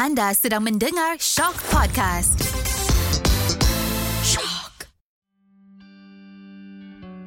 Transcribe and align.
Anda 0.00 0.32
sedang 0.32 0.64
mendengar 0.64 1.20
Shock 1.20 1.60
Podcast. 1.68 2.40
Shock. 4.24 4.88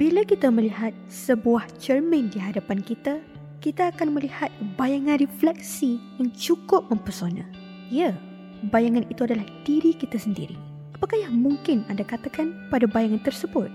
Bila 0.01 0.25
kita 0.25 0.49
melihat 0.49 0.89
sebuah 1.05 1.69
cermin 1.77 2.33
di 2.33 2.41
hadapan 2.41 2.81
kita, 2.81 3.21
kita 3.61 3.93
akan 3.93 4.17
melihat 4.17 4.49
bayangan 4.73 5.21
refleksi 5.21 6.01
yang 6.17 6.33
cukup 6.33 6.89
mempesona. 6.89 7.45
Ya, 7.93 8.17
bayangan 8.73 9.05
itu 9.05 9.21
adalah 9.21 9.45
diri 9.69 9.93
kita 9.93 10.17
sendiri. 10.17 10.57
Apakah 10.97 11.29
yang 11.29 11.37
mungkin 11.45 11.85
anda 11.93 12.01
katakan 12.01 12.57
pada 12.73 12.89
bayangan 12.89 13.21
tersebut? 13.21 13.69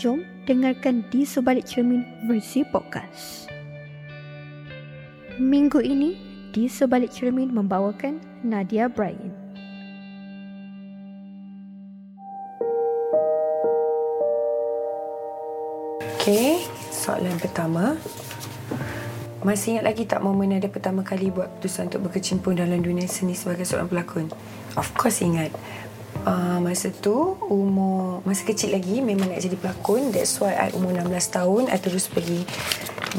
Jom 0.00 0.24
dengarkan 0.48 1.04
di 1.12 1.28
sebalik 1.28 1.68
cermin 1.68 2.00
versi 2.24 2.64
podcast. 2.64 3.52
Minggu 5.36 5.84
ini, 5.84 6.16
di 6.48 6.64
sebalik 6.64 7.12
cermin 7.12 7.52
membawakan 7.52 8.27
Nadia 8.46 8.86
Bryan. 8.86 9.34
Okay, 16.18 16.62
soalan 16.94 17.34
pertama. 17.42 17.98
Masih 19.42 19.78
ingat 19.78 19.84
lagi 19.86 20.02
tak 20.04 20.20
momen 20.22 20.58
ada 20.58 20.66
pertama 20.66 21.06
kali 21.06 21.30
buat 21.30 21.46
keputusan 21.58 21.90
untuk 21.94 22.10
berkecimpung 22.10 22.58
dalam 22.58 22.82
dunia 22.82 23.06
seni 23.06 23.38
sebagai 23.38 23.66
seorang 23.66 23.90
pelakon? 23.90 24.26
Of 24.74 24.92
course 24.98 25.22
ingat. 25.22 25.54
Uh, 26.26 26.58
masa 26.58 26.90
tu 26.90 27.38
umur 27.46 28.20
masa 28.26 28.42
kecil 28.42 28.74
lagi 28.74 28.98
memang 28.98 29.30
nak 29.30 29.38
jadi 29.38 29.54
pelakon 29.54 30.10
that's 30.10 30.42
why 30.42 30.50
I 30.50 30.74
umur 30.74 30.90
16 30.90 31.14
tahun 31.30 31.62
I 31.70 31.78
terus 31.78 32.10
pergi 32.10 32.42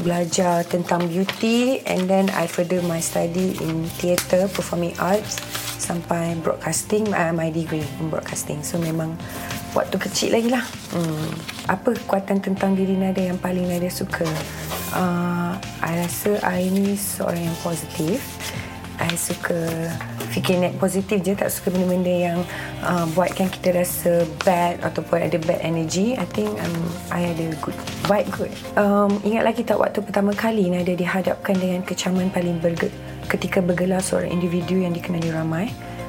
belajar 0.00 0.62
tentang 0.66 1.10
beauty 1.10 1.82
and 1.84 2.06
then 2.06 2.30
I 2.30 2.46
further 2.46 2.78
my 2.86 3.02
study 3.02 3.58
in 3.58 3.90
theatre 3.98 4.46
performing 4.46 4.94
arts 5.02 5.42
sampai 5.80 6.38
broadcasting 6.38 7.10
uh, 7.10 7.34
my 7.34 7.50
degree 7.50 7.82
in 7.98 8.06
broadcasting. 8.06 8.62
So 8.62 8.78
memang 8.78 9.18
waktu 9.74 9.98
kecil 9.98 10.38
lagi 10.38 10.50
lah. 10.54 10.62
Hmm. 10.94 11.30
apa 11.70 11.94
kekuatan 11.94 12.42
tentang 12.42 12.74
diri 12.74 12.98
Nada 12.98 13.22
yang 13.22 13.38
paling 13.38 13.66
Nada 13.66 13.86
suka? 13.90 14.26
Uh, 14.90 15.54
I 15.82 16.02
rasa 16.02 16.42
I 16.42 16.66
ni 16.70 16.98
seorang 16.98 17.46
yang 17.50 17.58
positif. 17.62 18.22
I 18.98 19.14
suka 19.14 19.90
fikir 20.30 20.62
net 20.62 20.74
positif 20.78 21.20
je 21.20 21.34
tak 21.34 21.50
suka 21.50 21.74
benda-benda 21.74 22.10
yang 22.10 22.38
uh, 22.86 23.04
buatkan 23.12 23.50
kita 23.50 23.74
rasa 23.74 24.24
bad 24.46 24.78
ataupun 24.80 25.26
ada 25.26 25.36
bad 25.42 25.58
energy 25.60 26.14
I 26.14 26.26
think 26.30 26.54
um, 26.54 26.82
I 27.10 27.34
ada 27.34 27.50
good 27.58 27.76
vibe 28.06 28.30
good. 28.30 28.52
Um, 28.78 29.18
ingat 29.26 29.42
lagi 29.44 29.66
tak 29.66 29.82
waktu 29.82 30.00
pertama 30.00 30.30
kali 30.32 30.70
Nada 30.70 30.94
dihadapkan 30.94 31.58
dengan 31.58 31.82
kecaman 31.82 32.30
paling 32.30 32.62
berge- 32.62 32.94
ketika 33.26 33.58
bergelar 33.58 34.02
seorang 34.02 34.30
individu 34.30 34.78
yang 34.80 34.94
dikenali 34.94 35.30
ramai? 35.34 35.68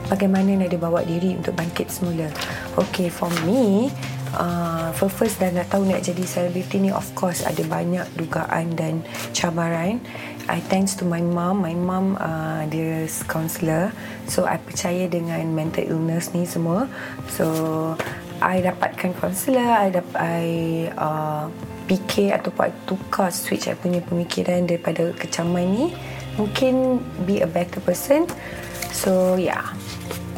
Bagaimana 0.10 0.54
Nada 0.54 0.78
bawa 0.78 1.02
diri 1.06 1.38
untuk 1.38 1.58
bangkit 1.58 1.90
semula? 1.90 2.30
Okay 2.78 3.10
for 3.10 3.30
me 3.46 3.90
Uh, 4.32 4.96
for 4.96 5.12
first 5.12 5.44
dah 5.44 5.52
nak 5.52 5.68
tahu 5.68 5.84
nak 5.84 6.08
jadi 6.08 6.24
selebriti 6.24 6.80
ni 6.80 6.88
of 6.88 7.04
course 7.20 7.44
ada 7.44 7.60
banyak 7.68 8.08
dugaan 8.16 8.72
dan 8.80 9.04
cabaran 9.36 10.00
I 10.48 10.64
thanks 10.72 10.98
to 10.98 11.04
my 11.06 11.22
mom. 11.22 11.62
My 11.62 11.76
mom 11.76 12.18
uh, 12.18 12.66
dia 12.70 13.06
counselor. 13.30 13.94
So 14.26 14.50
I 14.50 14.58
percaya 14.58 15.06
dengan 15.06 15.54
mental 15.54 15.86
illness 15.86 16.34
ni 16.34 16.48
semua. 16.48 16.90
So 17.30 17.46
I 18.42 18.64
dapatkan 18.64 19.18
counselor. 19.22 19.66
I 19.66 19.94
dapat 19.94 20.18
I 20.18 20.46
uh, 20.96 21.46
fikir 21.86 22.34
ataupun 22.34 22.70
I 22.70 22.74
tukar 22.88 23.30
switch 23.30 23.70
I 23.70 23.76
punya 23.78 24.02
pemikiran 24.02 24.66
daripada 24.66 25.14
kecaman 25.14 25.66
ni. 25.70 25.86
Mungkin 26.40 27.04
be 27.28 27.44
a 27.44 27.50
better 27.50 27.84
person. 27.84 28.26
So 28.96 29.36
yeah. 29.38 29.76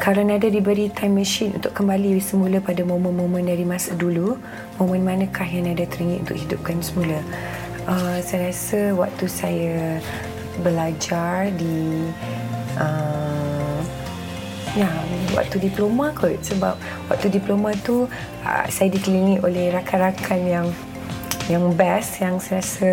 Kalau 0.01 0.25
ada 0.25 0.49
diberi 0.51 0.91
time 0.91 1.21
machine 1.21 1.55
untuk 1.55 1.79
kembali 1.79 2.19
semula 2.19 2.59
pada 2.59 2.83
momen-momen 2.83 3.47
dari 3.47 3.63
masa 3.63 3.95
dulu, 3.95 4.35
momen 4.75 4.99
manakah 4.99 5.47
yang 5.47 5.69
ada 5.69 5.87
teringin 5.87 6.27
untuk 6.27 6.35
hidupkan 6.35 6.83
semula? 6.83 7.23
Uh, 7.87 8.17
saya 8.23 8.49
rasa 8.51 8.79
waktu 8.95 9.25
saya 9.27 9.99
belajar 10.61 11.49
di 11.57 12.09
uh, 12.77 13.79
ya 14.73 14.89
waktu 15.37 15.69
diploma 15.69 16.13
kot 16.17 16.41
sebab 16.41 16.73
waktu 17.09 17.27
diploma 17.29 17.73
tu 17.85 18.09
uh, 18.45 18.65
saya 18.69 18.89
dikelilingi 18.89 19.41
oleh 19.45 19.69
rakan-rakan 19.73 20.41
yang 20.45 20.67
yang 21.51 21.63
best 21.75 22.23
yang 22.23 22.39
saya 22.39 22.63
rasa 22.63 22.89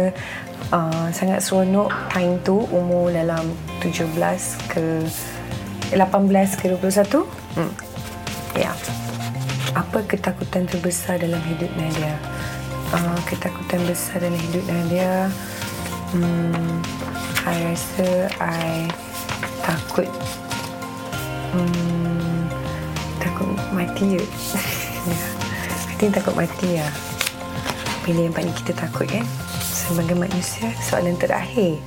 uh, 0.75 1.09
sangat 1.15 1.41
seronok 1.41 1.89
time 2.13 2.37
tu 2.45 2.67
umur 2.69 3.09
dalam 3.13 3.53
17 3.81 4.13
ke 4.69 4.85
18 5.95 6.61
ke 6.61 6.65
21 6.77 7.25
hmm. 7.57 7.73
ya 8.59 8.69
yeah. 8.69 8.75
apa 9.73 10.03
ketakutan 10.05 10.67
terbesar 10.67 11.17
dalam 11.23 11.41
hidup 11.47 11.71
Nadia 11.79 12.19
uh, 12.95 13.19
ketakutan 13.27 13.81
besar 13.87 14.23
dalam 14.23 14.39
hidup 14.39 14.65
dia. 14.91 15.31
Hmm, 16.11 16.83
I 17.47 17.71
rasa 17.71 18.31
I 18.43 18.91
takut. 19.63 20.11
Hmm, 21.51 22.47
takut 23.19 23.51
mati 23.75 24.17
ya 24.19 24.25
I 25.91 25.95
think 25.99 26.15
takut 26.15 26.39
mati 26.39 26.79
ya 26.79 26.87
bila 28.07 28.27
yang 28.27 28.35
paling 28.35 28.55
kita 28.55 28.73
takut 28.73 29.07
kan 29.11 29.27
sebagai 29.61 30.17
manusia 30.19 30.71
soalan 30.83 31.19
terakhir. 31.19 31.79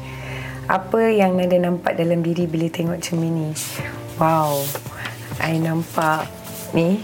Apa 0.72 1.12
yang 1.12 1.36
Nada 1.36 1.60
nampak 1.60 2.00
dalam 2.00 2.24
diri 2.24 2.48
bila 2.48 2.72
tengok 2.72 3.04
cermin 3.04 3.52
ni? 3.52 3.52
Wow 4.16 4.64
I 5.44 5.60
nampak 5.60 6.28
ni. 6.72 7.04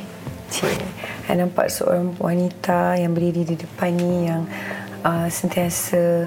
Cik 0.49 0.98
saya 1.29 1.45
nampak 1.45 1.69
seorang 1.69 2.17
wanita 2.17 2.97
yang 2.97 3.13
berdiri 3.13 3.53
di 3.53 3.53
depan 3.53 3.93
ni 3.93 4.25
yang 4.25 4.49
uh, 5.05 5.29
sentiasa 5.29 6.25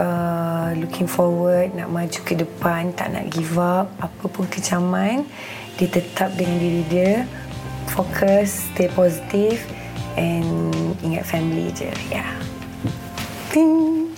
uh, 0.00 0.72
looking 0.80 1.04
forward, 1.04 1.68
nak 1.76 1.92
maju 1.92 2.20
ke 2.24 2.32
depan, 2.32 2.96
tak 2.96 3.12
nak 3.12 3.28
give 3.28 3.60
up, 3.60 3.92
apa 4.00 4.24
pun 4.32 4.48
kecaman, 4.48 5.28
dia 5.76 5.84
tetap 5.92 6.32
dengan 6.32 6.64
diri 6.64 6.82
dia, 6.88 7.28
fokus, 7.92 8.72
stay 8.72 8.88
positive 8.88 9.60
and 10.16 10.72
ingat 11.04 11.28
family 11.28 11.68
je. 11.76 11.92
Yeah. 12.08 12.32
Ting. 13.52 14.13